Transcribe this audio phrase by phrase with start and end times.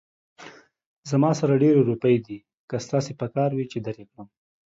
[1.09, 2.37] زما سره ډېرې روپۍ دي،
[2.69, 4.27] که ستاسې پکار وي، چې در يې کړم